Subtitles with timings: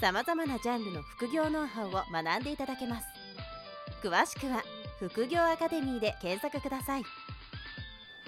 [0.00, 3.06] さまざまなジャンルの副業ノウハウを学んでいただけます
[4.02, 4.62] 詳しくは
[5.00, 7.02] 副業アカデミーで検索ください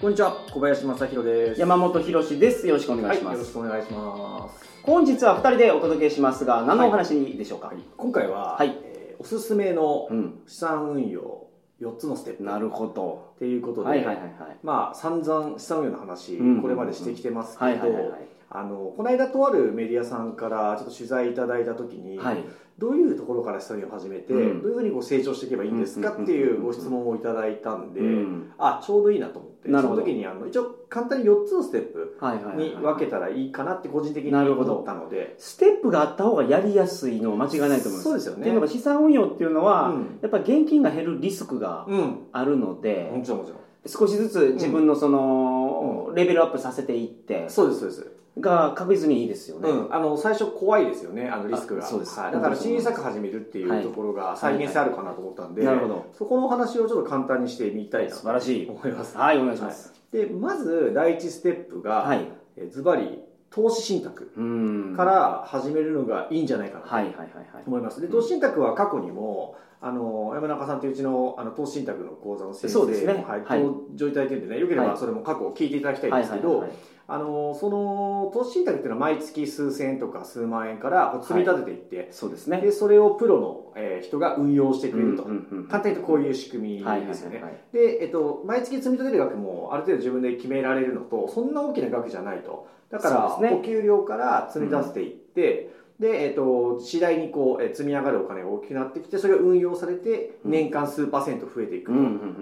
[0.01, 1.61] こんにちは、小林正弘です。
[1.61, 2.67] 山本博です。
[2.67, 3.51] よろしくお願いしはい、よろます。
[3.51, 4.67] しくお願いします。
[4.81, 7.67] 本日は二人でお届けしますが、何のお話でしょうか？
[7.67, 10.41] はい今回は、はいえーおすすめのうん。
[10.47, 11.50] 資産運用
[11.81, 13.31] 4つのステップなるほど。
[13.35, 14.57] っていうことで、はいはいはいはい。
[14.63, 18.15] まあ散々資産運用の話、うんこれまでしてきてますけど。
[18.53, 22.43] あのこの間とあるメディアさんからちょっと取材いただいた時に、はい。
[22.77, 35.35] どういうところから資産運用を始めて、うんどういうふうにこう成長していけばいいんですかっていうご質問をいただいたんで、うんあちょうどいいなと思ってその時にあの一応簡単に4つのステップはいはいはいに分けたらいいかなって個人的に思ったので。
[35.37, 38.03] ステップがあった方がやりやすいのは間違いないと思います。
[38.03, 38.41] そうですよね。
[38.41, 40.19] っていうのが資産運用っていうのは、うん。
[40.21, 43.59] やっぱり現金が減るリスクがうんあるので、もちろんもちろん。
[43.87, 49.69] 少しずつ自分のその、レベルアップさせていって、そうですそうです、が確実にいいですよね。
[49.69, 51.85] うん、あの最初怖いですよねあのリスクが。
[51.85, 52.19] あそうです。
[52.19, 56.05] はい、だから小さく始めるっていうところが再現性あるかなと思ったんで、なるほど。
[56.11, 58.67] そこのお話をちょっと簡単にしてみたいな素晴らしい。
[58.67, 59.17] と思います。
[59.17, 60.00] はい、お願いします。
[60.11, 62.27] でまず第一ステップが、はい。
[62.57, 64.93] えズバリ投資信託うん。
[64.95, 67.63] から始めるのがいいんじゃないかなとはいはいはいはい。
[67.65, 76.77] 思いますで投資信託は過去にもあの山中さんといううちのあの投資信託の講座の先生そうですねもはいはい登場いただいてるんでねよけれはいばそれも過去聞いていただきたいんはいですけど、はいはいはい。
[77.07, 82.61] あのその投資信託っていうのは毎月数千円とか数万円から積み立てていって、そうですね。
[82.61, 92.67] でそれをプロの、えー人が運用してくれると、うんうんうん簡単に言うとこういう仕組みはいはいですよね、はいはいで、えっと、毎月積み立てる額もある程度自分で決められるのとそんな大きな額じゃないと。
[92.89, 93.55] だから、ね。
[93.55, 100.51] お給料から積み立てていって、で、えっと、次第にこうえー積み上がるお金が大きくなってきてそれが運用されてうん。
[100.51, 101.91] 年間数パーセント増えていく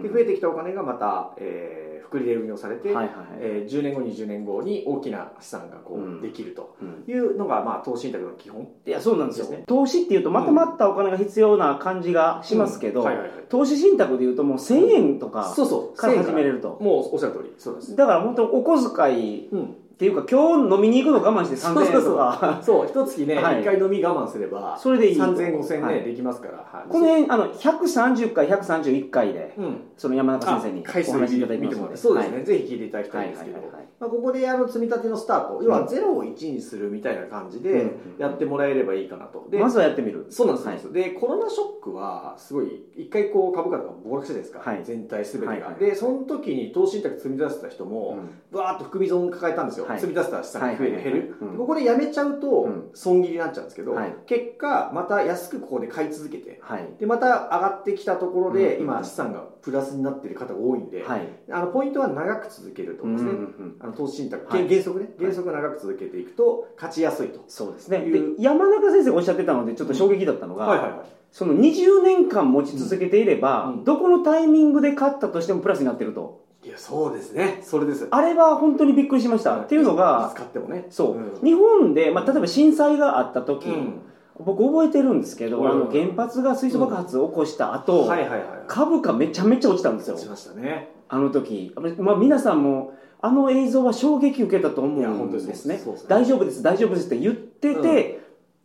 [0.01, 3.25] で増えてきたお金がまた、えー複利で運用されて、はいはいはい。
[3.39, 6.21] えー10年後20年後に大きな資産がこう、うん。
[6.21, 7.03] できるとうん。
[7.07, 9.45] いうのが、まあ、投資信託の基本いや、そうなんですよ。
[9.51, 13.07] ね投資っていうと、まとまったお金が必要な感じがしますけど、
[13.49, 15.97] 投資信託でいうともう1000円とかそうそう。
[15.97, 16.79] から始めれると。
[16.81, 17.95] もうおっしゃる通りそうです。
[17.95, 23.65] だから本当お小遣いうんっていうか、今日飲みに行くの我慢して3000円とか、そう一月ね、一はい。
[23.65, 25.25] 回飲み我慢すればそれでいいと。
[25.25, 26.03] 3000、5000ね、はい。
[26.05, 31.57] できますから、はい、この辺、あの、130回、131回で、うん、その山中先生にお話しいただきますので。
[31.57, 31.97] 見てもらって。
[31.97, 32.45] そうですね、はい。
[32.45, 33.57] ぜひ聞いていただきたいんですけど、
[33.99, 39.49] まあ、ここであの積み立てのスタート、要は0を1にするみたいな感じでやってもらえればいいかなと。
[39.51, 40.27] でまずはやってみる。
[40.29, 40.93] そうなんです、はい。
[40.93, 44.85] でコロナショックはすごい一回こう株価とか暴落したじゃないですか、はい。
[44.85, 48.19] 全体すべてが、はいはいでその時に投資信託積み立てた人も、
[48.53, 52.89] バーッと含み損抱えたんですよ、はい積み立てた資産が増える、減る、ここでやめちゃうとうん。
[52.93, 54.13] 損切りになっちゃうんですけど、はい。
[54.25, 56.87] 結果また安くここで買い続けてはい。
[56.99, 61.27] でまた上がってきたところで、うん今資産がプラスになっている方が多いんで、はい。
[61.51, 64.67] あのポイントは長く続けると思うんですね、あの投資信託、はい。
[64.67, 65.09] 原則ね。
[65.19, 68.05] 原則長く続けていくと勝ちやすいと、そうですね。
[68.39, 76.47] 山中先生がおっしゃってたので、ちょっと衝撃だったのが、その20年間持ち続けていれば、どこのタイミングで買ったとしてもプラスになってると。
[76.79, 77.59] そうですね。
[77.61, 78.07] それです。
[78.09, 79.57] あれは本当にびっくりしました。
[79.59, 80.87] っていうのいがつ、買ってもね。
[80.89, 81.41] そう、うん。
[81.43, 84.01] 日本で、まあ、例えば震災があった時、うん。
[84.39, 90.17] 僕覚えてるんですけど、はいあの原発が水素爆発を起こした後、はいはいはい株価めちゃめちゃ落ちたんですよ。
[90.17, 90.89] しましたね。
[91.09, 91.73] あの時。
[91.97, 95.81] まあ、皆さんも、あの映像は衝撃受けたと思うんですね。
[96.07, 98.21] 大丈夫です、大丈夫ですって言ってて、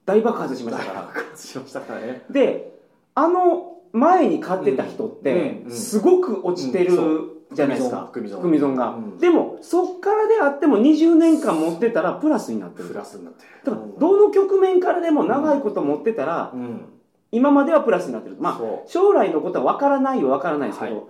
[0.06, 1.00] 大爆発しましたから。
[1.06, 2.22] 爆発しましたからね。
[2.30, 2.78] で、
[3.16, 5.70] あの前に買ってた人っうんてう、ん。
[5.72, 8.06] すごく落ちてるうんじゃないですか。
[8.06, 9.18] 含み損がうん。
[9.18, 12.88] でも、そっからであっても20年間持ってたらプラスになってる。
[12.88, 16.90] プラスになってるだから、どの局面からでも長いこと持ってたら、うん
[17.32, 18.36] 今まではプラスになってる。
[18.38, 21.04] まあ、そ将来のことは分からないよ分からないですけど、はい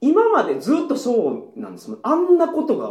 [0.00, 2.90] 今までずっとそうなんですもんあんなことが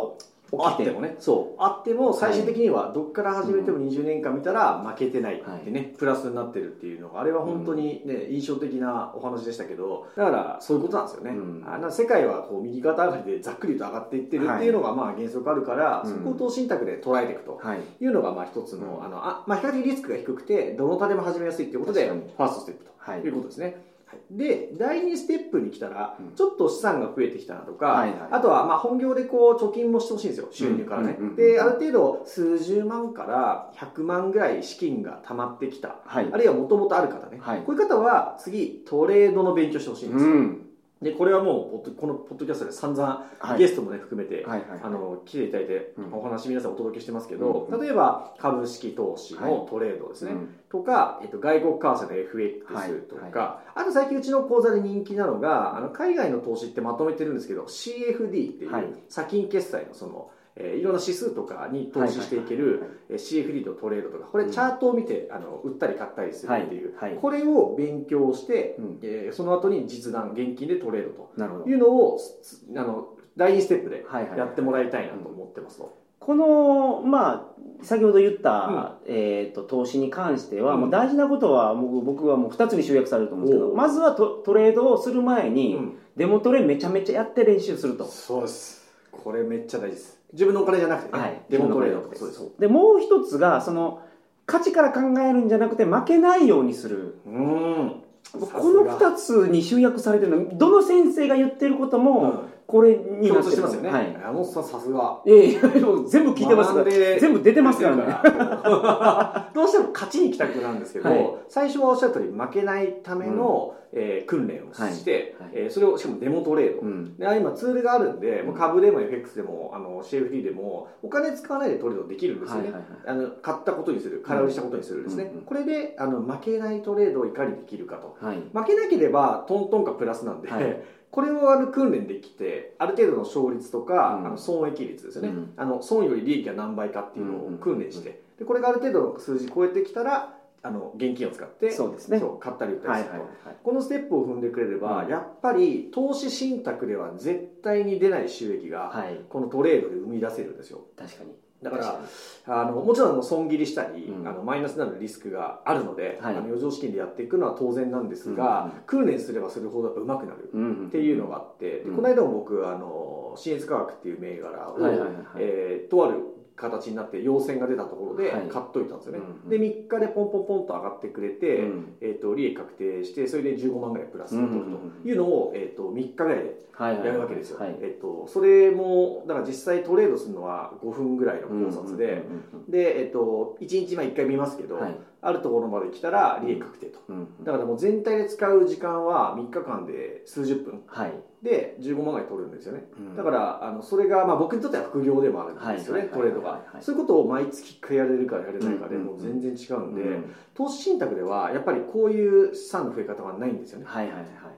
[0.52, 1.02] 起きてうあっても。
[1.02, 1.62] ねそう。
[1.62, 11.64] あっても最終的にはどっから始めても20年間見たら負けてないってね、プラスになってるっていうのがあれは本当にね、印象的なお話でしたけどだからそういうことなんですよね、うん。
[11.68, 16.12] あの世界はこう右肩上がりでざっくりと上がっていってるっていうのがまあ原則あるから、うん。
[16.12, 23.22] そこを投資信託で捉えていくとはいいうのがまあ一つの,、うんあのあまあ、比較的リスクが低くてどの種でも始めやすいっていうことでファーストステップとはい。
[23.22, 23.89] いうことですね。
[24.32, 26.36] で第2ステップに来たらうん。
[26.36, 28.20] ちょっと資産が増えてきたなとか、はいはい。
[28.32, 31.36] あとはまあ本業でこう貯金もしてほしいんですよ収入からね、うんうんうん。
[31.36, 35.98] である程度数十万から100万ぐらい資金が溜まってきた。
[36.06, 36.30] はい。
[36.32, 37.62] あるいはもともとある方ね、はい。
[37.62, 40.69] こういう方は次トレードの勉強してほしいんですよ、うん
[41.02, 43.58] でこれはもうポッドこのポッドキャストで散々はい。
[43.58, 44.80] ゲストもね含めて、はいはい。
[44.84, 46.14] あの来ていただいてうん。
[46.14, 47.80] お話皆さんお届けしてますけど、うん。
[47.80, 50.56] 例えば株式投資のトレードですね、うん。
[50.70, 58.86] とか、えっと、外国為替の FX とか、あと最近うちの講座で人気なのがあの海外の投資ってまとめてるんですけど CFD っていう、はい。
[59.08, 67.12] 先金決済のその、えーいろんな指数とかに投資していける、えー CFD とトレードとかこれチャートを見て、あの売ったり買ったりするっていう、はい。
[67.12, 67.20] はい。
[67.20, 69.00] これを勉強して、うん。
[69.02, 74.06] えーその後に実弾現金でトレードというのをすあの第2ステップで
[74.38, 75.98] やってもらいたいなと思ってますと。
[76.20, 80.82] このまあ先ほど言った、えー、と投資に関しては、うん。
[80.82, 85.98] もう大事なことは僕僕はもう2つに集約されると思うんですけどまずはトトレードをする前に、うん。
[86.18, 88.86] デモトレめちゃめちゃやって練習すると、そうです。
[89.12, 94.02] これめっちゃ大事です自分のお金じゃなくてね、はい、デモトレードでそうですでもう一つがその
[94.50, 97.20] 勝ちから考えるんじゃなくて負けないようにする。
[97.28, 98.04] うん。
[98.34, 104.14] この2つに集約されてるのどの先生が言ってることもこれに共なしてますよね、はい。
[104.14, 105.20] 山本さんさすが。
[105.26, 108.04] いやいやもう全部聞いてますから全部出てますからね。
[108.06, 111.36] ら どうしても勝ちに行きたくなるんですけど、はい。
[111.48, 115.50] 最初はおっしゃる通り負けないための、えー訓練をして、はい。
[115.50, 115.64] はい。
[115.64, 117.18] えーそれをしかもデモトレード、うん。
[117.18, 118.54] で今ツールがあるんで、うん。
[118.54, 122.72] 株でも FX でもあの CFD でもお金使わないでトレードできるんですよね、
[123.08, 125.46] あの買ったことにする空売りしたことにするですね、うんうん。
[125.46, 128.16] これであの負けないトレードをいかにできるかと。
[128.24, 128.38] はい。
[128.54, 134.28] 負けなければトントンかプラスなんで、はいこれをあの訓練できてある程度の勝率とか、うん。
[134.28, 135.54] あの損益率ですよね、うん。
[135.58, 142.22] あの損より利益が何倍かっていうのを訓練して、でこれがある程度の数字超えてきたらあの現金を使ってそうですね。
[142.40, 143.56] 買ったり売ったはいりすると、はいはい。
[143.64, 145.10] このステップを踏んでくれれば、うん。
[145.10, 149.20] やっぱり投資信託では絶対に出ない収益が、はい。
[149.30, 150.82] このトレードで生み出せるんですよ。
[150.98, 152.00] 確かにだから
[152.46, 154.28] あのもちろん損切りしたり、うん。
[154.28, 156.36] あのマイナスになるリスクがあるので、はい。
[156.36, 165.16] あの余剰資金でやっていくのは当然なんですが、訓練すればするほどやっぱ上手くなるうんうんっていうのがあって、でうんこの間も僕あの新越科学っていう銘柄を、はいはいはいはい。
[165.38, 166.24] えーとある
[166.60, 168.42] 形になって陽線が出たところではい。
[168.50, 171.94] 買っといたんですよね、うんで3日でポンポンポンと上がってくれて、うん。
[172.02, 184.96] えー、と利益確定してそれで15万ぐらいプラスを取るうんうんうんというのを、えー、と3日ぐらいではいはいやるわけですよ、はいえー、とそれもだから実際トレードするのは5分ぐらいの考察で、うんうんで、えっと、1日前1回見ますけど、うんはい。
[185.22, 190.82] あるところまで来たら利益確定と、うんだからもう全体で使う時間は3日間で数十分。
[190.88, 191.14] はい
[191.44, 192.84] で15万ぐらい取るんですよね。
[192.98, 193.16] うん。
[193.16, 200.36] だからあのそれが、まあ、僕にとっては副業でもあるんですよね、はいトレードが、そういうことを毎月1回やれるかやれないかでうんもう全然違うんで、うん。
[200.54, 203.86] 投資信託ではやっぱりこういう資産の増え方はないんですよね。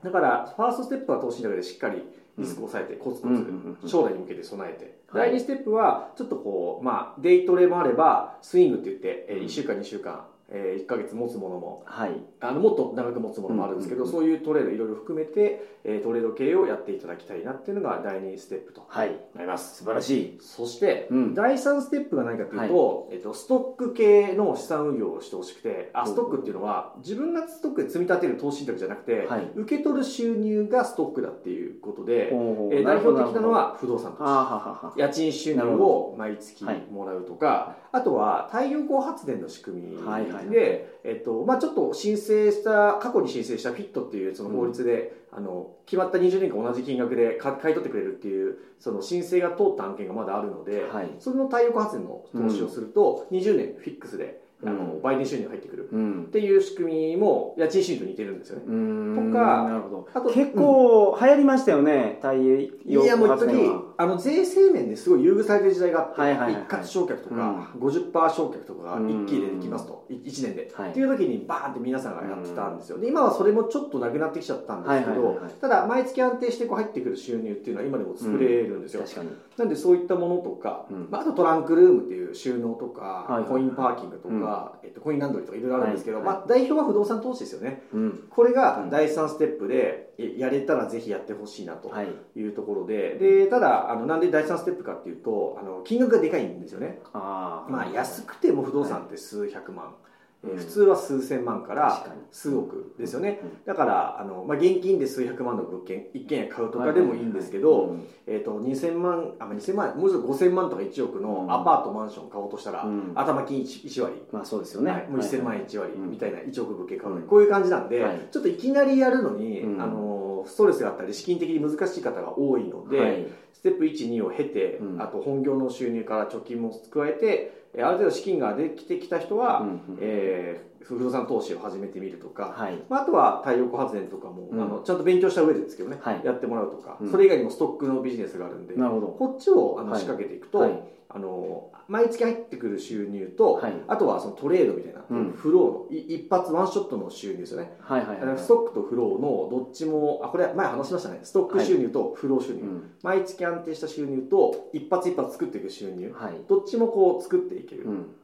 [0.04, 2.04] だからファーストステップは投資信託でしっかり
[2.38, 5.31] リスクを抑えてコツコツ将来に向けて備えて、はい。
[5.31, 12.12] 第2ステップはちょっとこう、まあ、デイトレもあればスイングって言って、えーうん1週間2週間、え1ヶ月持つものもはい。
[12.42, 19.19] あのもっと長く持つものもあるんですけど、そういうトレードいろいろ含めて、えートレード系をやっていただきたいなっていうのが第2ステップとはい。
[19.33, 19.77] なります。
[19.77, 20.38] 素晴らしい。
[20.42, 21.33] そして、うん。
[21.33, 29.51] 第3ステップが何かというと、えっと、ストック系の資産運用をしてほしくてあストックっていうのは自分がストックで積み立てる投資信託じゃなくて、はい。
[29.56, 35.00] 受け取る収入がストックだっていうことで、えー代表的なのるは不動産投資。
[35.00, 36.83] 家賃収入を毎月はい。
[36.92, 40.58] もらうとか、あとは太陽光発電の仕組みで、はいはい
[41.04, 51.10] えっとまあ、ちょっと申請した過去に申請したフィットっていうその法律で、あの決まった20年間同じ金額でか買い取ってくれるっていうその申請が通った案件がまだあるので、はい。
[51.19, 55.90] その太陽光発電の投資をすると20年フィックスであのうん売電収入が入ってくる。
[55.92, 56.24] うん。
[56.24, 58.66] っていう仕組みも家賃収入と似てるんですよね。
[58.68, 59.02] うーん。
[59.31, 66.54] とか結構流行りましたよね太陽いやもう一時発電はあの税制面ですごい優遇されてる時代があって、はいはいはい。
[66.56, 70.90] はい一括償却とか、50%償却とかが一気に出てきますと、1年で、はい。
[70.90, 72.98] っていう時にバーンって皆さんがやってたんですよ。
[72.98, 75.54] で今はそれもちょっとなくなってきちゃったんですけど、はいはいはいはい。
[75.54, 79.30] ただ毎月安定してこう入ってくる収入っていうのは今でも作れるんですよ、確かに。
[79.58, 81.08] なんでそういったものとか、うん。
[81.12, 83.42] まあ、あとトランクルームっていう収納とか、はい。
[83.42, 86.26] はいコインパーキングとか、えっと、コインランドリーとかいろいろあるんですけど、はい。
[86.26, 87.84] はいまあ、代表は不動産投資ですよね。
[87.94, 88.24] うん。
[88.30, 92.07] これが第3ステップでえやれたらぜひやってほしいなとはい。
[92.35, 93.15] いうところで。
[93.15, 96.99] でただあのなんで第3ステップかっていうとあの金額がでかいんですよね。
[97.13, 99.95] まあ安くても不動産って数百万、
[100.44, 107.95] えー普通は数千万から数億ですよね、だからあの、まあ、現金で数百万の物件一軒家買うとかでもいいんですけど、
[108.26, 113.12] えー、と2000万あまあ2000万もうちょっと5000万とか1億のアパートマンション買おうとしたら、うん。
[113.16, 114.24] 頭金 1, 1割。
[114.31, 116.10] まあそうですよね、はい、もう1000万円1割うん。
[116.12, 118.28] みたいな1億物件買うこういう感じなんで、はい。
[118.31, 119.81] ちょっといきなりやるのに、うん。
[119.81, 123.28] あのストレスがあったり資金的に難しい方が多いので、はい。
[123.54, 125.02] ステップ12を経て、うん。
[125.02, 129.97] あと本業の収入から貯金も加えてえーある程度資金ができてきた人は、うんうん。
[130.01, 132.78] えー不動産投資を始めてみるとか、はい。
[132.90, 134.61] まあ、あとは太陽光発電とかも、うん。
[134.61, 136.21] あのちゃんと勉強した上でですけどね、はい。
[136.23, 137.11] やってもらうとか、うん。
[137.11, 139.07] それ以外にもストックのビジネスがあるんでなるほど。
[139.07, 140.00] こっちをあのはい。
[140.00, 140.83] 仕掛けていくと、はい。
[141.14, 143.73] あの毎月入ってくる収入と、はい。
[143.88, 145.31] あとはそのトレードみたいな、うん。
[145.33, 151.19] フローのい一発ワンショットの収入ですよね、はいはいはいストックとフローのどっちもあこれ前話しましたね。
[151.23, 152.92] ストック収入とフロー収入、うん。
[153.04, 156.14] 毎月安定した収入と一発一発作っていく収入。
[156.16, 156.33] はい。
[156.47, 158.16] どっちもこう作っていける、うん。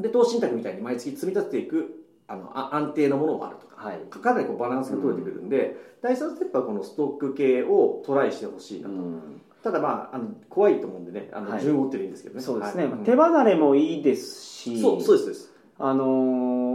[0.00, 3.76] で投資信託みたいに毎月積み立てていくあのあ安定のものもあるとか。
[3.76, 3.98] はい。
[4.10, 9.40] かなりこうバランスが取れてくるんで、第3ステップはこのストック系をトライしてほしいなと、うん。
[9.62, 11.62] ただまああの怖いと思うんでねあの、はい。
[11.62, 12.40] 順を追ってるいいんですけどね。
[12.40, 12.92] そうですね、はい。
[12.92, 15.52] まあ手離れもいいですしそうそうですです。
[15.78, 16.66] あのー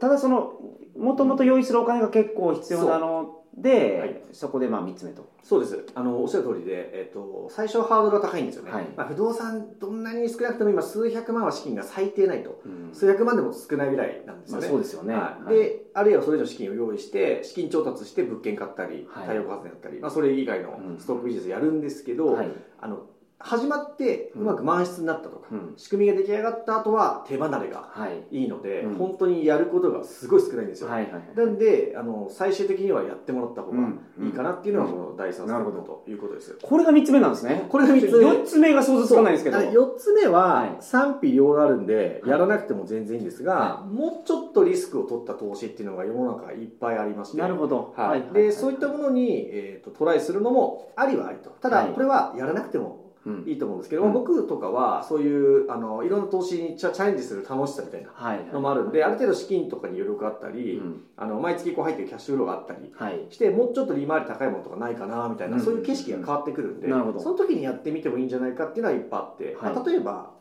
[0.00, 0.54] ただその
[0.96, 4.20] もともと用意するお金が結構必要なので、はい。
[4.32, 5.28] そこでまあ3つ目と。
[5.42, 5.86] そうです。
[5.94, 8.86] あのおっしゃる通りで、えっと最初はハードルが高いんですよね、はい。
[8.96, 12.60] まあ、不動産どんなに少なくとも今数百万は資金が最低ないと。
[12.64, 12.94] うん。
[12.94, 15.44] 数百万でも少ないぐらいなんですまあよね、そうですよね、はい。
[15.44, 15.54] はい。
[15.54, 19.22] であるいはそれ以上資金を用意して資金調達して物件買ったりはい。
[19.24, 22.48] 太陽光発電だったり、まあ、それ以外のストックビジネスやるんですけど、はい。
[22.80, 23.06] あの
[23.40, 25.74] 始まってうまく満室になったとか、うん。
[25.76, 28.36] 仕組みが出来上がった後は手離れがはい。
[28.36, 28.94] いいので、うん。
[28.96, 31.22] 本当にやることがすごい少ないんですよ、はいはいはい。
[31.36, 34.26] なんであの最終的にはやってもらった方がうん。
[34.26, 35.78] いいかなっていうのがこの第3ステなるほど。
[35.78, 37.66] ップということです、これが3つ目なんですね。
[37.68, 39.58] これが3つ4つ目が想像つかないんですけど。
[39.58, 40.76] 4つ目ははい。
[40.80, 47.38] 賛否両論あるんで、やらなくても全然いいんですが、はもうちょっとリスクを取った投資っていうのが世の中いっぱいありまして。
[47.38, 48.22] なるほど、はい。
[48.34, 51.50] でそういったものに、えー、とトライするのもありはありと。
[51.50, 51.92] ただはい。
[51.92, 53.07] これはやらなくてもうん
[53.46, 54.12] いいと思うんですけど、うん。
[54.12, 58.44] 僕とかはそういうあのいろんな投資にチャチャレンジする楽しさみたいなはい。
[58.52, 61.02] のもあるんである程度資金とかに余力があったり、うん。
[61.16, 63.26] あの毎月こう入ってるキャッシュフローがあったりはい。
[63.30, 65.62] してもうちょっと利回り高いものとかないかなみたいな、うん。
[65.62, 66.94] そういう景色が変わってくるんで、そ
[67.30, 69.74] の時にやってみてもいいんじゃないかっていうのはいっぱいあって、はい。
[69.74, 70.38] まあ例えば、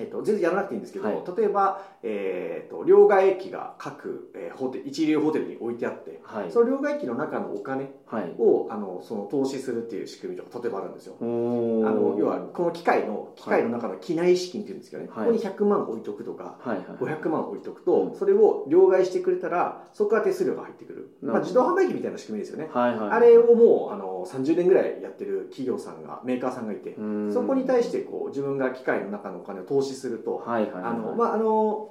[0.00, 1.22] えっと、全然やらなくていいんですけど、はい。
[1.36, 6.52] 例えば、えー、と両替機が各、えーホテル一流ホテルに置いてあってはい。
[6.52, 8.34] その両替機の中のお金はい。
[8.38, 11.16] をあのその投資するっていう仕組みとか例えばあるんですよ。
[11.20, 15.26] あの要はこの機械の機械の中の機内資金っていうんですけどね、はい。
[15.26, 18.18] ここに100万置いとくとかはいはい500万置いとくと、うん。
[18.18, 27.32] それを両替してくれたらそこから手数料が入ってくる、まあ、自動販売機みたいな仕組みですよね、はいはいあれをもうあの30年ぐらいやってる企業さんがメーカーさんがいて、うん。
[27.32, 30.42] そこに対してこう自分が機械の中のお金を投資すると、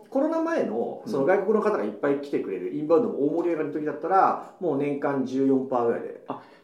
[0.09, 6.06] コロナ前のその外国の方がいっぱい来てくれるインバウンドも大盛り上がりの時だったらもう年間14%ぐらいで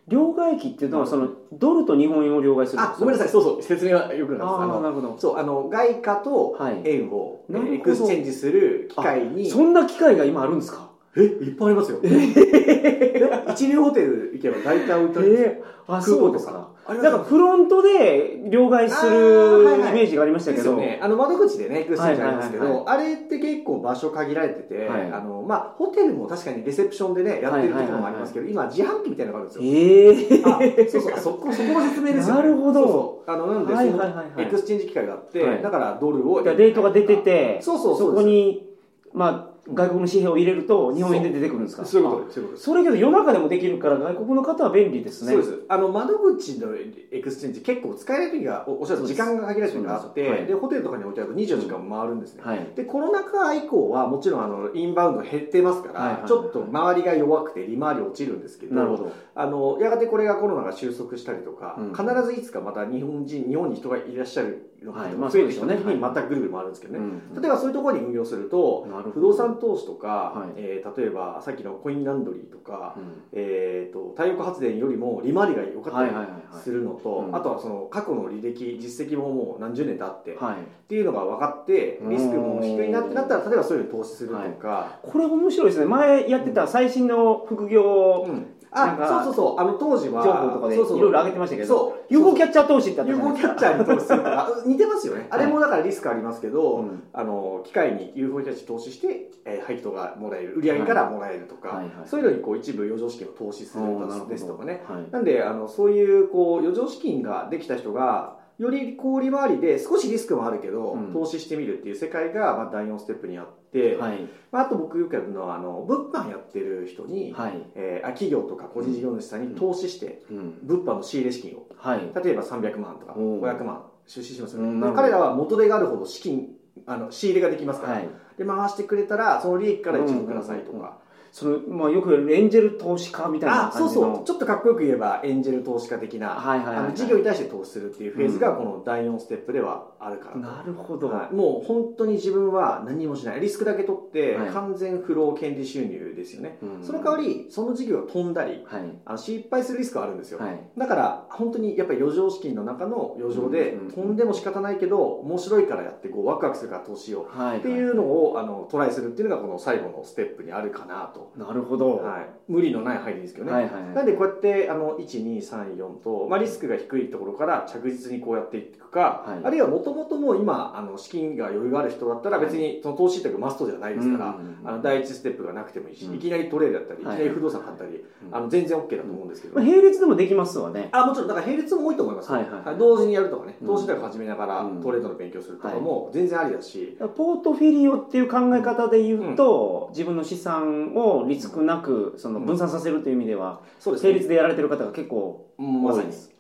[0.08, 5.16] 両替機っていうのはそのドルと日本円を両替するあごめんなさいそうそう説明はよくなかったあですあなるほど。
[5.18, 10.90] そうあの外貨とはい円をエクスチェンジする機械にそんな機械が今あるんですか？
[11.16, 12.00] えいっぱいありますよ。
[12.04, 16.70] え一流ホテル行けば大体置いてあるんですよえー、あそうですか。
[16.86, 25.12] あれなんかフロントで両替するイメージがありましたけど、ですよね、あの窓口でねエクスチェンジありますけど、はいはいあれって結構場所限られてて、はい。
[25.12, 29.64] あのまあ、ホテルも確かにレセプションでねやってるところもありますけど、今自販機みたいなのがあるんですよ。
[29.64, 32.74] ええあそうそうそこそこの説明ですよ、ね、なるほど。
[32.74, 33.32] そうそう。
[33.32, 34.32] あのなんで、はいそのはいはい。
[34.32, 35.62] はいエクスチェンジ機械があって、はい。
[35.62, 38.68] だからドルをデートが出ててそうそうそうこに、
[39.14, 41.86] まあ、外国の紙幣を入れると日本円で出てくるんですか？
[41.86, 42.04] そう。
[42.04, 45.32] いうことですそういうことそれけど夜中でもできるから外国の方は便利ですね。
[45.32, 45.62] そうです。
[45.70, 50.54] あの窓口のエクスチェンジ結構使えない時がおおっしゃる時間が限られてる時があってで、はい。
[50.54, 52.68] ホテルとかに置いてあると24時間回るんですね、はい。
[52.76, 56.28] でコロナ禍以降はもちろんあのインバウンド減ってますから、はい。
[56.28, 59.12] ちょっと回りが弱くて利回り落ちるんですけどなるほど。
[59.36, 61.94] あのやがてこれがコロナが収束したりとか、うん。
[61.94, 67.02] 必ずいつかまた日本人日本に人がいらっしゃるのがはいまあ増えてきた時にまたぐるぐる回るんですけどね、う
[67.38, 67.42] ん。
[67.42, 70.54] 例えばそういうところに運用すると不動産投資とか、はい。
[70.58, 73.24] えー例えばさっきのコインランドリーとか、うん。
[73.32, 76.62] えー、と太陽光発電よりも利回りが良かったりはいはいはいはい。
[76.62, 77.36] するのと、うん。
[77.36, 80.56] あとはその過去の履歴実績ももう何十年経って、はい。
[80.56, 85.86] っていうのが分かってリスクも低いなってなったら例えばそういうのに投資するとか、これ面白いですね。
[85.86, 88.28] 前やってた最新の副業
[88.74, 89.60] あそうそうそう。
[89.60, 90.76] あの当時は情報とかで。
[90.76, 91.68] いそうそうろいろ上げてましたけど。
[91.68, 92.14] そう。
[92.14, 94.50] UFO キャッチャー投資ってあったじゃない UFO キャッチャーに投資するとか。
[94.66, 101.86] 似てますよね、あれもだからリスクありますけど、うんあの機械に UFO キャッチ投資して、えー配当がもらえる売り上げからもらえるとか、はいはい。
[102.00, 103.84] はいそういうのにこう一部余剰資金を投資する
[104.30, 104.84] ですとかね。
[104.88, 105.12] はい。
[105.12, 111.14] なんであのそういうこう余剰資金ができた人がよりこう利回りで少しリスクもあるけど、うん。
[111.14, 113.63] 投資してみるっていう世界が、まあ、第4ステップにあって、て、
[113.98, 114.28] はい。
[114.52, 117.62] まあ、あと僕よくやるのはあの物販やってる人に、はい。
[117.76, 120.60] えーあ企業とか個人事業主さんに投資して、うん。
[120.64, 121.68] 物販の仕入れ資金を。
[121.76, 122.00] はい。
[122.24, 123.58] 例えば300万とかおー。
[123.58, 126.50] 500万出資しますよね、彼らは元手があるほど資金
[126.86, 128.10] あの仕入れができますから、はい。
[128.38, 130.98] で回してくれたらその利益から一部くださいとか、
[131.34, 134.16] そのまあよく言われるエンジェル投資家みたいなあそう感じの。
[134.18, 136.86] そうちょっとかっこよく言えばエンジェル投資家的な、はいはいはいはい。
[136.86, 140.34] あの事業に対して投資するっていうフェーズがこの第4ステップではあるから。
[140.34, 141.36] となるほど、はい。
[141.36, 143.40] もう本当に自分は何もしない。
[143.40, 144.50] リスクだけ取ってはい。
[144.50, 146.84] 完全不労権利収入ですよね、うん。
[146.84, 148.84] その代わりその事業が飛んだりはい。
[149.04, 150.60] あの失敗するリスクはあるんですよ、はい。
[150.78, 157.28] だから本当にやっぱり余剰資金の中の余剰でうんうん飛んでも仕方ないけど面白いからやってこうワクワクするから投資を。
[157.28, 157.58] はい。
[157.58, 163.84] っていうのをあのトライするっていうのがこの最後のステップにあるかなと、なるほど、はい、無理のない範囲ですけどね、はいはいはい。
[163.96, 169.46] なんでこうやってあの1234と、まあ、リスクが低いところから着実にこうやっていくか、はい。
[169.46, 176.16] あるいはもともともう今あの資金が余裕がある人だったら別にその投資信託マストじゃないですから、あの第一ステップがなくてもいいし、うん。
[176.16, 180.90] いきなりトレードやったり、い、きはいなり不動産買ったり、うんあの全然 OK だと思うんですけど、まあ、並列でもできますわね。
[180.92, 182.32] あもちろんだから並列も多いと思います。
[182.32, 182.66] よ、はいはい。
[182.66, 182.78] はい。
[182.78, 183.68] 同時にやるとかねうん。
[183.68, 184.82] 投資信託始めながらうん。
[184.82, 194.10] トレードの勉強するとかも全然ありだし、ポートフィリオっていう考え方で言うと、自分の資産をリスクなくその分散させるという意味では、そうですね。
[194.10, 196.33] 並列でやられてる方が結構多いです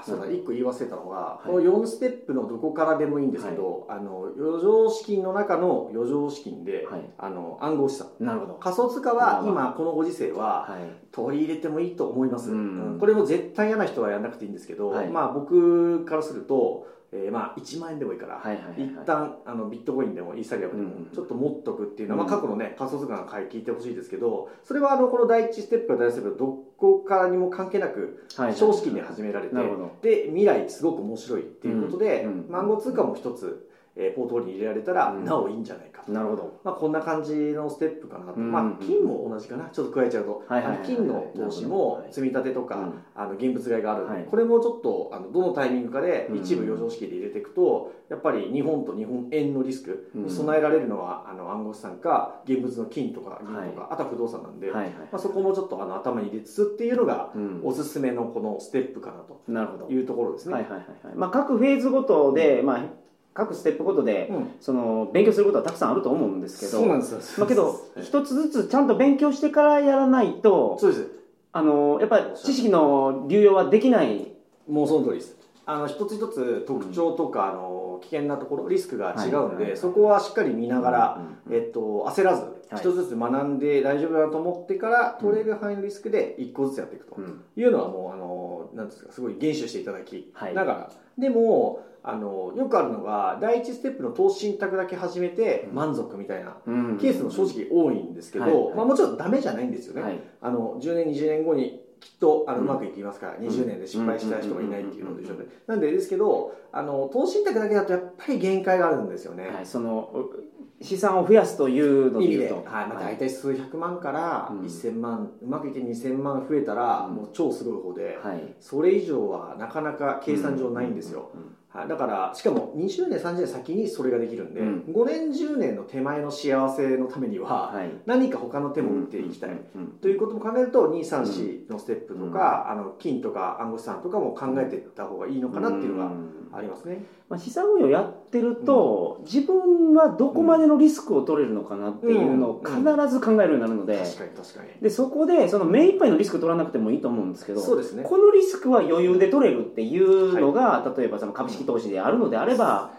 [0.00, 1.46] あそうだ1個言い忘れたのが、い。
[1.46, 7.00] この4ステップのどこからでもいいんですけど、あの余剰資金の中の余剰資金で、はい。
[7.18, 8.08] あの暗号資産。
[8.20, 8.54] なるほど。
[8.54, 11.04] 仮想通貨は今このご時世ははい。
[11.12, 12.94] 取り入れてもいいと思います、うん。
[12.94, 12.98] うん。
[12.98, 15.08] これも絶対嫌な人はやらなくていいんですけど、はい。
[15.08, 18.88] まあ僕からすると、えーまあ1万円でもいいから、はいはいはいはい。
[18.88, 22.28] 一旦あのビットコインでもイーサリアムでもうんちょっと持っとくっていうのは、うん。
[22.28, 28.46] まあ、過去のね仮想通貨の回聞いてほしいですけどそれはあのこの第一ステップや第一ステップどこからにも関係なくはい。
[28.48, 29.92] はい少資金で始められて、なるほど。
[30.02, 32.50] で未来すごく面白いっていうことで、うんうん。
[32.50, 35.24] マンゴー通貨も一つ、えーポートフォリオに入れられたら、うん。
[35.24, 36.60] なおいいんじゃないかと、なるほど。
[36.64, 39.68] まあ、こんな感じのステップかなと、うんまあ、金も同じかな。
[39.70, 43.02] ちょっと加えちゃうと、はいはいはい金の投資も積み立てとか、うん。
[43.14, 44.06] あの現物買いがある。
[44.06, 44.24] はい。
[44.24, 46.38] これもちょっとあのどのタイミングかでうん。
[46.38, 54.92] 一部余剰資金で入れていくと、やっぱり日本と日本円のリスクに備えられるのは、あの暗号資産か現物の金とか銀とか、あとは不動産なんで、はいはい。
[54.92, 57.60] まあ、そこもちょっとあの頭に入れつつっていうのがうん。
[57.62, 59.40] おすすめのこのステップかなと。
[59.46, 59.88] なるほど。
[59.88, 60.54] いうところですね。
[60.54, 61.14] はいはいはいはい。
[61.14, 63.03] まあ、各フェーズごとで、まあ、
[63.34, 64.50] 各ステップごとで、うん。
[64.60, 67.12] その勉強することはたくさんあると思うんですけどそうなんです。
[67.12, 67.20] よ。
[67.38, 71.10] まあ、けど一つずつちゃんと勉強してからやらないとそうです。
[71.52, 74.32] あのやっぱり知識の流用はできない。
[74.68, 75.36] もうその通りです。
[75.66, 79.54] あの一つ一つ特徴とか、あの危険なところリスクが違うんで、はい。
[79.54, 81.54] はいはいそこはしっかり見ながら、うん。
[81.54, 82.44] えっと、焦らずい。
[82.76, 87.42] 一つずつ学んで大丈夫だと思ってから取れる範囲のリスクで一個ずつやっていくとうん。
[87.56, 88.43] いうのはもうあの
[88.74, 90.54] なんですかすごい厳守していただきはい。
[90.54, 96.98] ながら、でもあのよくあるのが第一ステップの投資信託だけ始めて満足みたいなうん。
[96.98, 100.20] ケースも正直多いんですけど、まあ、もちろんダメじゃないんですよね、はい。
[100.40, 110.53] あの10年20年後にきっとあのううんまくいきますから、20年で失敗した人がいないっていうのと一緒でなんでですけどあの投資信託だけだとやっぱり限界があるんですよね、はい、そのう
[110.84, 112.86] 資産を増やすというので意味で、言うとはい。
[112.88, 114.66] まあ、大体数百万からうん。
[114.66, 117.14] 1000万、うまくいって2000万増えたら、うん。
[117.14, 118.54] もう超すごい方で、はい。
[118.60, 124.84] それ以上はなかなか計算上ないんですよ、うんうんはい、だからしかも20年30年先にそれができるんで、うん。
[124.94, 127.90] 5年10年の手前の幸せのためには、はい。
[128.06, 136.44] 何か他の手も打っていきたい、うんうんということも考えると234のステップとか、あの金とか暗号資産とかも考えていった方がいいのかなっていうのがん。
[136.56, 137.02] ありますね。
[137.28, 144.68] まあ、資産運用やってると、自分はどこまでのリスクを取れるのかなっていうのを必ず考えるようになるので,、確かに確かに。
[144.80, 148.04] でそこでその目いっぱいのリスク取らなくてもいいと思うんですけどそうですね。
[148.04, 152.92] このリスクは余裕で取れるっていうのが、例えばその株式投資であるのであれば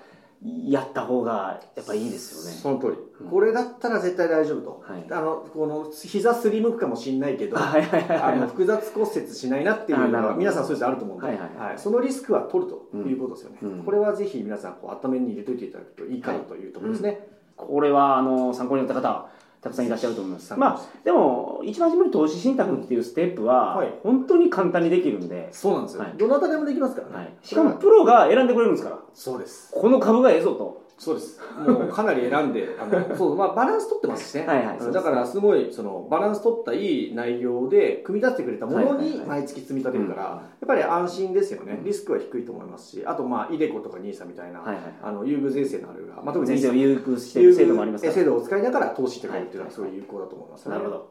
[0.43, 2.58] やった方がやっぱりいいですよね。
[2.58, 3.32] その通り、うん。
[3.32, 5.06] これだったら絶対大丈夫と、はい。
[5.10, 8.34] あのこの膝すりむくかもしれないけど、はいはいはいはい。
[8.34, 11.80] あの複雑骨折しないなっていうのは皆さんそういう人あると思うんで、はいはいはい。
[11.80, 13.84] そのリスクは取るということですよね、うん。
[13.84, 19.30] これはぜひ皆さんこう頭に入れといていただくといいかなというところですね、これはあの参考になった方
[19.65, 20.54] たくさんいらっしゃると思います。
[20.56, 23.91] まあでも一番初めに投資信託っていうステップははい。
[24.04, 26.13] 本当に簡単にできるんで、そうなんですよ、はい。
[26.15, 28.99] どなたでもできますからね、はい、しかもプロが選んでくれるんですから。
[29.15, 29.71] そうです。
[29.73, 30.85] この株がええぞと。
[30.97, 31.41] そうです。
[31.58, 34.47] もうかなり選んで あのそう、まあ、バランス取ってますしね。
[34.47, 41.81] はいはいだからすごいそのバランス取ったいい内容で組み立ててくれたものに毎月積み立てるから、やっぱり安心ですよね。
[41.84, 48.13] リスクは低いと思いますしあとまあイデコとか NISA みたいな、はいはいあの優遇税制のあるが、まあ、特に先生を優遇している制度もありますから。
[48.13, 51.08] 制度を使いながら投資って書いていうのはすごい有効だと思います、なるほど。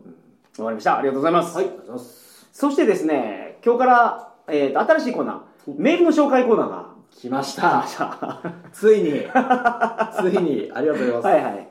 [0.59, 0.64] うん。
[0.64, 0.99] わかりました。
[0.99, 1.57] ありがとうございます。
[1.57, 2.49] はいありがとうございます。
[2.53, 7.85] そしてですね、今日から、えーと新しいコーナー、メールの紹介コーナーが来ました。
[8.72, 9.11] ついに。
[10.20, 10.70] ついに。
[10.72, 11.68] ありがとうございます、はいはい。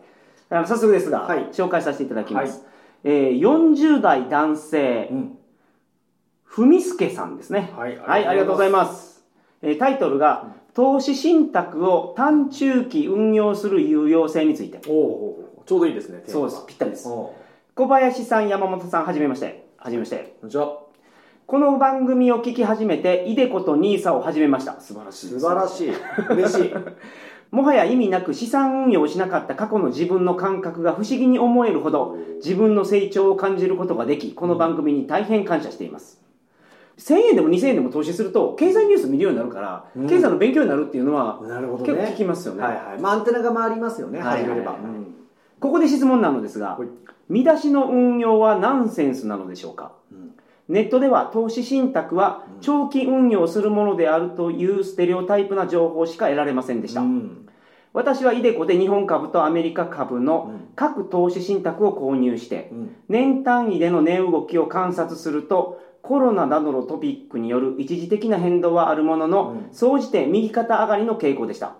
[0.49, 1.47] あの早速ですが、はい。
[1.51, 2.65] 紹介させていただきます、
[3.03, 5.37] えー40代男性うん。
[6.43, 7.71] ふみすけさんですね。
[7.75, 9.25] はいはいありがとうございます、
[9.61, 14.79] えータイトルが、投資信託を短中期運用する有用性について。
[14.89, 16.63] おおおちょうどいいですねそうです。
[16.67, 17.07] ぴったりです。
[17.09, 17.33] お
[17.75, 19.67] 小林さん山本さんはじめまして。
[19.77, 20.35] はじめまして。
[20.41, 20.82] こんにちは
[21.45, 24.79] この番組を聞き始めてイデコとニーサを始めました。
[24.79, 25.27] 素晴らしい。
[25.27, 25.91] 素晴らしい。
[26.29, 26.73] 嬉しい。
[27.51, 36.19] もはや意味なく資産運用をしなかった過去の自分の感覚が不思議に思えるほど自分の成長を感じることができこの番組に大変感謝しています、
[36.97, 40.09] 1000円でも2000円でも投資すると経済ニュース見るようになるから、うん。
[40.09, 42.99] 経済の勉強になるっていうのはなるほど結構聞ねきますよね、はいはい。
[42.99, 44.71] まあアンテナが回りますよねはい始めれば。
[44.71, 44.81] はい
[45.59, 46.87] ここで質問なのですがはい。
[47.29, 49.93] 見出しの運用はナンセンスなのでしょうか？
[50.11, 50.22] うん
[50.69, 52.61] ネットでは投資信託はうん。
[52.61, 57.49] 長期運用するものであるというステレオタイプな情報しか得られませんでした、うん。
[57.91, 60.67] 私はイデコで日本株とアメリカ株のうん。
[60.75, 62.95] 各投資信託を購入してうん。
[63.09, 69.73] 年単位での値動きを観察するとコロナなどのトピックによる一時的な変動はあるもののうん。
[69.73, 71.67] 総じて右肩上がりの傾向でした。
[71.67, 71.73] ほ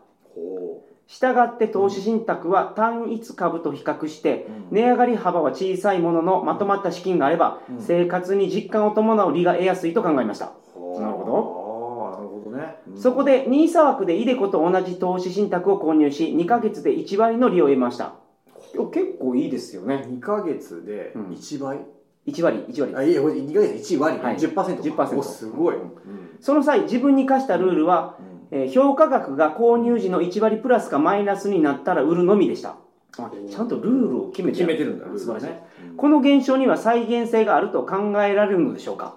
[1.07, 4.75] したがって投資信託は単一株と比較してうん。
[4.75, 7.81] 値上がり幅は小さいもののまとまった資金があればうん。
[7.81, 10.53] 生活に実感を伴う利が得やすいと考えました。
[10.75, 11.01] う。
[11.01, 12.13] なるほど。
[12.17, 12.75] なるほどね。
[12.87, 12.97] うん。
[12.97, 18.13] そこで NISA 枠でイデコと同じ投資信託を購入し2ヶ月で1割の利を得ました。
[18.91, 20.05] 結構いいですよね。
[20.09, 21.27] 2ヶ月でうん。
[21.29, 21.79] 1倍
[22.25, 22.95] ？1割1割。
[22.95, 24.37] あいいよ2ヶ月で1割はい。
[24.37, 25.03] 10%か。
[25.03, 25.75] 10%おすごい。
[25.75, 25.81] うん。
[25.81, 25.89] うん。
[26.39, 32.75] その際自分に課したルールは、うんえー評価額が購入時の1割プラスかマイナスになったら売るのみでした。
[33.17, 35.05] あちゃんとルールを決めて決めてるんだ。
[35.17, 35.63] 素晴らしい、ね
[35.97, 39.15] この現象には再現性があると考えられるのでしょうか？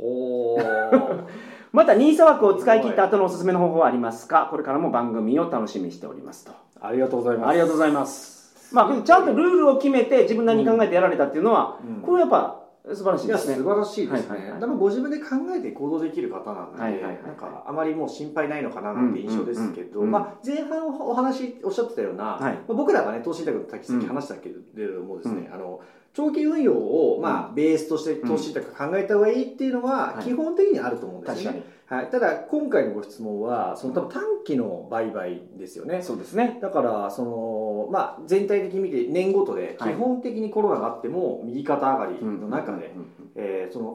[0.00, 1.24] おー。
[1.72, 4.48] また NISA 枠を使い切った後のおすすめの方法はありますか？
[4.50, 6.52] これからも番組を楽しみにしておりますと。
[6.80, 7.48] ありがとうございます。
[7.50, 8.72] ありがとうございます。
[8.72, 12.02] まあちゃんとルールを決めて自分なりに考えてやられたっていうのは、うん。
[12.02, 13.54] これやっぱ素晴らしいですね。
[13.56, 22.42] 素晴らしいですね、でもご自分で考えて行動できる方なんで、なんかあまりもう心配ないのかななんて印象ですけど、うんうんうんまあ、前半おお話おっしゃってたような、はい。
[22.42, 25.80] まあ僕らがね投資信託の先々話したけれどもですね、あの
[26.12, 30.24] 長期運用を、まあ、ベースとして投資信託考えた方がいいっていうのははい。
[30.24, 36.02] 基本的にはあると思うんですね、にはい、ただ今回のご質問はその多分短期の売買ですよね。
[36.02, 36.58] そうですね。
[36.62, 39.94] だからその、まあ、全体的に見て年ごとで基はい。
[39.94, 42.94] 本的にコロナがあっても右肩上がりの中で、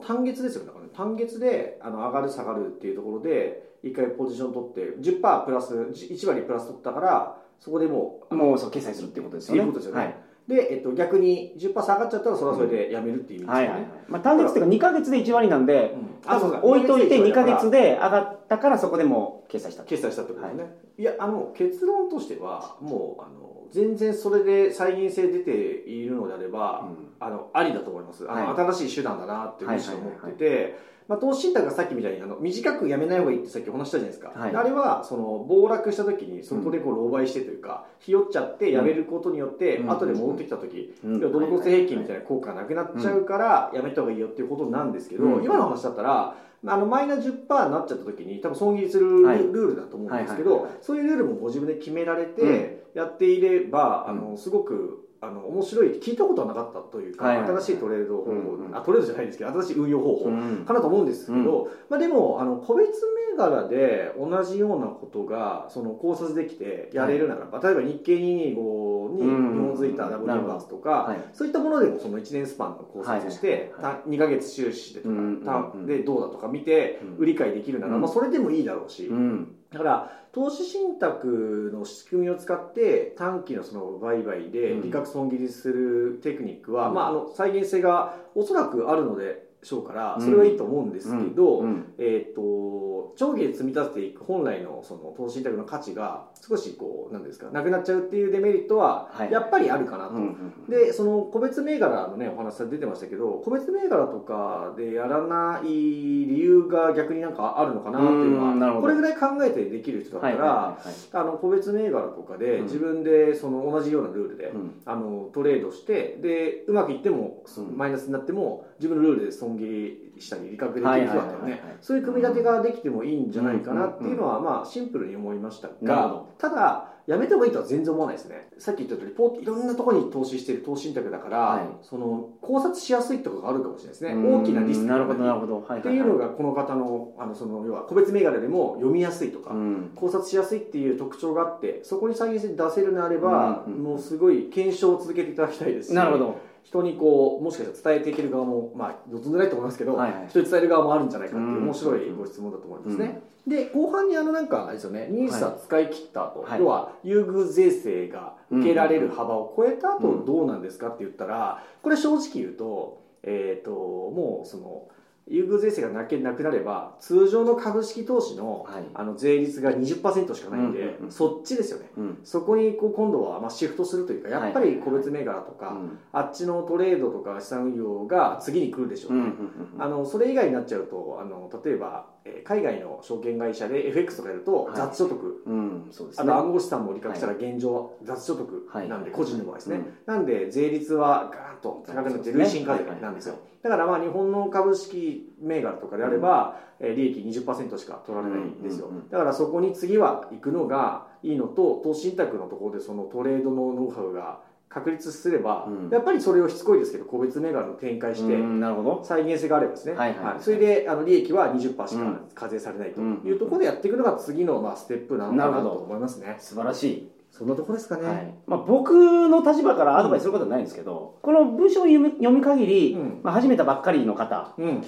[0.06, 9.60] 単月ですよだからね単月であの上がる下がるっていうところで一回ポジション取って10%プラス1割プラス取ったからそこでもうもうそう決済するっていうことですよね。
[9.62, 10.00] いうことですよね。
[10.00, 10.14] はい
[10.50, 16.30] で、えっと、逆に10%下がっちゃったらそれはそれでやめるっていう意味ですはいはいよね、まあ、単月っていうか2ヶ月で1割なんで、うん。
[16.30, 19.84] あそうだ置いといて2ヶ月でで上がったからそこでもう決済した。
[19.84, 20.66] 決済したってことですね、
[20.98, 26.88] い、やあの結論としてはもうあの全然それで再現性出ているのであれば、
[27.20, 28.28] あのありだと思います。
[28.28, 30.78] あの、は新しい手段だなっていうふうに思はいはいってて、
[31.10, 34.52] まあ、投資信託がさっきみたいにあの短くやめない方がいいってさっきお話ししたじゃないですか、はい。
[34.52, 39.90] であれはその暴落した時にそこでこう狼狽してというか、ひよっちゃってやめることによって、うん。
[39.90, 41.18] 後で戻ってきた時、うん。
[41.18, 45.44] いやドルコス平均みたいな効果がなくなっちゃうからやめた方がいいよっていうことなんですけど、うん。
[45.44, 52.34] 今の話だったらあのマイナ10%になっちゃった時に多分損切りするル,、ールだと思うんですけど、そういうルールもご自分で決められうん。
[52.34, 57.62] てやっていれば、あのすごくあの面白い聞いたことはなかったというか、はいはいはい。
[57.62, 58.76] 新しいトレード方法、うんうん。
[58.76, 60.24] あトレードじゃないですけど新しい運用方法。
[60.30, 60.64] うん。
[60.64, 62.88] かなと思うんですけど、まあ、でもあの個別
[63.32, 69.58] 銘柄で同じようなことがその考察できてやれるならば、例えば日経225に日うん。
[69.68, 71.18] 本ツイッターダブルインバースとか、はい。
[71.34, 77.16] そういったものでもその1年スパンの考察して、はいはいた2ヶ月収支でとか、うんたうんでどうだとか見てうん。
[77.18, 78.00] 売り買いできるなら、うん。
[78.00, 84.82] まあ、それでもいいだろうし、うんだから投資信託の仕組みを使って短期のその売買でうん。
[84.82, 86.94] 利確損切りするテクニックは、うん。
[86.94, 91.92] まあ、あの再現性がおそらくあるのでしょうからそれはいいと思うんですけど、うん。
[91.98, 99.32] えー、と長期で積み立てていく本来のその投資信託の価値が少しこうなんですかなくなっちゃうっていうデメリットははい。
[99.32, 100.14] やっぱりあるかなと。
[100.14, 100.36] うん
[100.68, 110.78] でその個別銘柄のねお話さ出てましたけど個別銘柄とかでやらない理由が逆になんかあるのかなっていうのはこれぐらい考えてできる人だったら、
[111.12, 112.64] あの個別銘柄とかでうん。
[112.64, 114.80] 自分でその同じようなルールで、うん。
[114.86, 117.76] あのトレードしてでうまくいってもうん。
[117.76, 121.76] マイナスになっても自分のルールで損切りしたり理覚できる人だったらねはいはいはいはい。
[121.82, 128.48] そういう組み立てができてもいいんじゃないかなっていうのはまあシンプルに思いましたがただやめてもいいとは全然思わないですね。
[128.58, 131.62] さっき言った通りいろんなところに投資している投資信託だから、はい。
[131.82, 134.12] その考察しやすいとかがあるかもしれないですね。
[134.12, 134.42] うん。
[134.42, 139.90] 大きなリスクなるほどなるっほど、はいていうのがこの方のあのその要は個別銘柄でも読みやすいとか、うん。
[139.96, 143.82] 考察しやすいっていう特徴があってそこに再現性出せるのであれば、うんうん。
[143.82, 145.94] もうすごい検証を続けていただきたいですし。
[145.94, 150.28] なるほど人にこうもしかしたら伝えていける側もまあ望んでないと思いますけど、はいはい。
[150.28, 151.64] 人に伝える側もあるんじゃないかっていううん。
[151.64, 156.60] 面白いご質問だと思いますね、で後半にあのなんかあれですよね NISA 使い切った後、はい。
[156.60, 160.24] 要は優遇税制が受けられる幅を超えた後うん。
[160.24, 164.88] どうなんですかって言ったらこれ正直言うと,、えー、ともうその
[165.30, 168.82] 優遇税制がなけなくなれば通常の株式投資のはい。
[168.94, 171.90] あの税率が20%しかないんで、そっちですよね。
[171.96, 172.18] うん。
[172.24, 175.98] そこにこう今度はまあシフトするというかやっぱり個別銘柄とか、うん。
[176.12, 179.32] あっちのトレードとか資産運用が次に来るでしょうね、
[179.78, 184.76] あのそれ以外になっちゃうとあの例えば、えー海外の証券会社で FX とかやるとはい。
[184.76, 186.22] 雑所得、うんそうですね。
[186.22, 204.40] あと暗号資産も利確したら現状雑所得なんで、個人の場合ですね、なんで税率はガーンと高くなって累進課税なんですよ、だからまあ日本の株式銘柄とかであれば、えー利益20%しか取られないんですよ、うんうんうんだからそこに次は行くのがいいのと投資信託のところでそのトレードのノウハウが
[204.72, 205.90] 確立すれば、うん。
[205.90, 209.04] やっぱりそれをしつこいですけど個別銘柄の展開して、うんなるほど。
[209.04, 210.42] 再現性があればですね、はいはい。
[210.42, 212.14] それであの利益は20%しうん。
[212.32, 213.22] か課税されないとうん。
[213.24, 216.36] いうところでやっていくのが次のまあステップなのかなと思いますね。
[216.38, 217.10] 素晴らしい。
[217.32, 218.34] そんなところですかね、はい。
[218.46, 223.20] まあ、僕の立場からアドバイスすることはないんですけど、この文章を読み読み限り、うん。
[223.22, 224.84] まあ、始めたばっかりの方うん。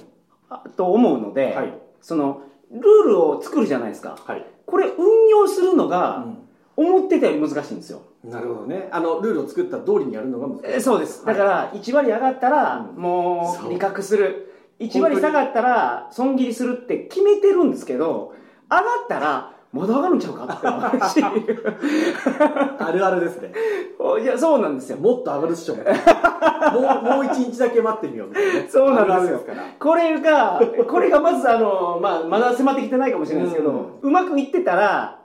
[0.49, 1.75] あと思うので、はい。
[2.01, 2.43] その
[2.73, 4.17] ルールを作るじゃないですか。
[4.25, 6.27] はい、これ運用するのが
[6.83, 8.89] 思ってたより難しいんですよ、なるほどね。
[8.91, 10.65] あのルールを作った通りにやるのが難しい。
[10.77, 11.25] えそうです。
[11.25, 14.49] だから1割上がったらもう利確する。
[14.81, 18.35] 1割下がったら損切りするって決めてるんですけど
[18.69, 20.45] 上がったらまだ上がるんちゃうか？
[20.45, 21.23] って思うし。
[22.79, 23.53] あるあるですね。
[24.23, 24.99] いやそうなんですよ。
[24.99, 25.77] もっと上がるっしょ。
[25.77, 28.67] もうもう一日だけ待ってみようみたいなね。
[28.69, 29.41] そうなんですよ。
[29.79, 35.19] これが、これがまずあの、まあ、まだ迫ってきてないかもしれないですけど、うまくいってたら、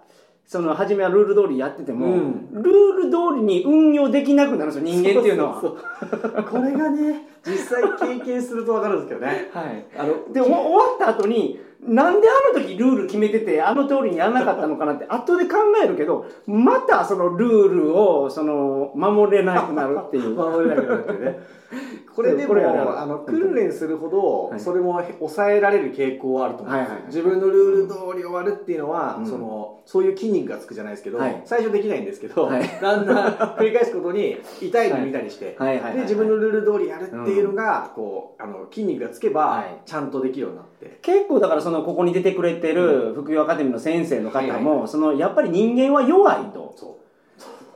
[0.47, 5.61] その、初めはルール通りやってても、うんルール通りに運用できなくなるんですよ、人間っていうのは。
[6.49, 9.85] これがね実際経験すると分かるんですけどねはい。
[9.97, 10.59] あので、お終わ
[10.95, 20.33] った後に、なんであの時ルール決めてて、あの通りにやらなかったのかなって、後で考えるけど、またそのルールを、その、守れなくなるっていう。
[20.35, 21.39] 守れなくなってね。
[22.15, 22.55] これでも
[22.97, 24.59] あの訓練するほどはい。
[24.59, 29.25] それも抑えられる傾向はあると思う自分のルール通り終わるっていうのは、うん。
[29.25, 31.41] そのそういう筋肉がつくじゃないですけど、はい。
[31.45, 32.63] 最初できないんですけど、はい。
[32.81, 39.81] だんだん繰り返すことに痛いの見たりして、で自分のルール通りやるっていうのが、こうあの筋肉がつけば、はい。
[39.85, 46.73] ちゃんとできるようになって結構だからそのここに出てくれてる副業アカデミーの先生の方もそのやっぱり人間は弱いと。
[46.77, 46.97] そ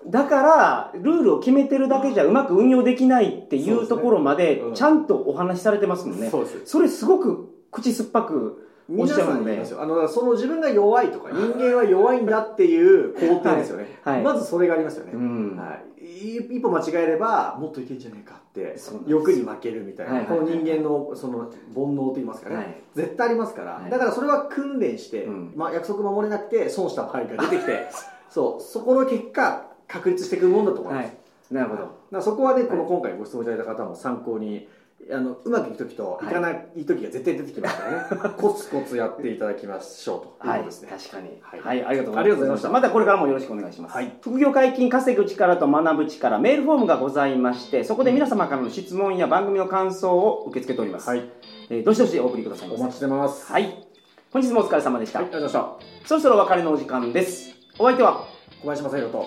[0.08, 4.74] だからルールを決めてるだけじゃうまく運用できないっていうところまでうん。
[4.76, 6.32] ちゃんとお話しされてますもんね。
[6.66, 14.16] それすごく口酸っぱくおっ皆さしゃるのであのその自分が弱いとか人間は弱いんだっていう肯定ですよね、はい。
[14.16, 14.24] はい。
[14.24, 15.58] まずそれがありますよね、うん。
[15.58, 18.76] はい、い一歩間違えればもっといけんじゃねえかって
[19.08, 21.40] 欲に負けるみたいな、はいはいはいこの人間のその
[21.74, 22.76] 煩悩といいますかね、はい。
[22.96, 23.90] 絶対ありますから、はい。
[23.90, 25.54] だからそれは訓練して、うん。
[25.56, 27.88] まあ、約束守れなくて損した場合が出てきて
[28.30, 28.62] そう。
[28.62, 31.16] そこの結果確立していくもんだと思います、はい。
[31.54, 31.76] なるほ
[32.12, 32.22] ど。
[32.22, 34.68] そこはね、このはい今回ご質問いただいた方も参考に
[35.10, 37.86] あのうまくいく時といかない時が絶対出てきますか
[38.20, 41.40] らね、 コツコツやっていただきましょうというはいことですね、確かに。
[41.42, 41.60] はい。
[41.60, 42.70] はい、ありがとうございました。
[42.70, 44.14] またこれからもよろしくお願いします、はい。
[44.22, 51.30] 副業解禁稼ぐ力と学ぶ力メールフォームがございましてそこで皆様からの質問や番組の感想を受け付けております、はい、
[51.70, 53.52] えーどしどしお送りくださいお待ちしてます。
[53.52, 53.88] はい。
[54.32, 57.52] 本日もお疲れ様でした、はい、ありがとうございましそろそろお別れのお時間です。
[57.78, 59.26] お相手はた小林正宏と。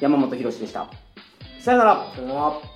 [0.00, 0.88] 山本博史でした。
[1.60, 2.06] さよなら。
[2.14, 2.75] さよなら